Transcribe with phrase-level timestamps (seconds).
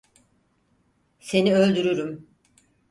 [1.19, 2.27] Seni öldürürüm!